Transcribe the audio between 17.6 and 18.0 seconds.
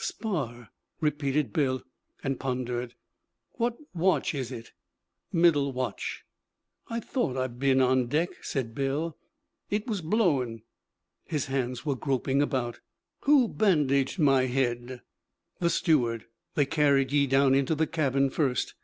the